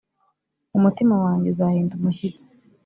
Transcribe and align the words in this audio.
umutima 0.77 1.15
wanjye 1.23 1.47
uzahinda 1.53 1.93
umushyitsi. 1.95 2.45